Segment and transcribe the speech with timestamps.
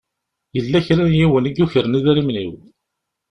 [0.55, 2.53] Yella kra n yiwen i yukren idrimen-iw.